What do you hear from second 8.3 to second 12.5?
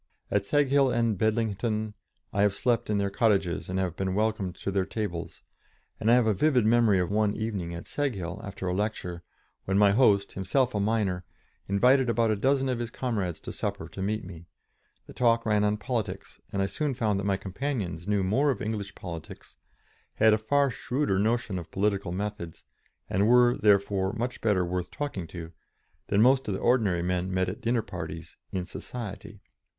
after a lecture, when my host, himself a miner, invited about a